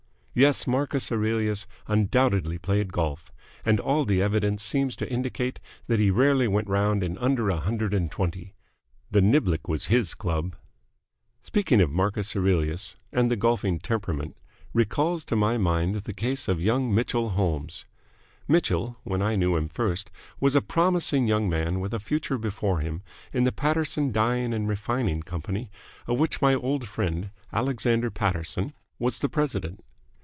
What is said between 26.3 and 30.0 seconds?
my old friend, Alexander Paterson, was the president.